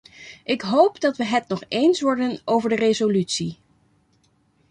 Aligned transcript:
Ik 0.43 0.61
hoop 0.61 0.99
dat 0.99 1.17
we 1.17 1.23
het 1.25 1.47
nog 1.47 1.61
eens 1.67 2.01
worden 2.01 2.41
over 2.45 2.69
de 2.69 2.75
resolutie. 2.75 3.57